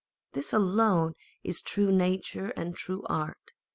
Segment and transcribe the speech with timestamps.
[0.31, 1.13] This alone
[1.43, 3.53] is true nature and true art.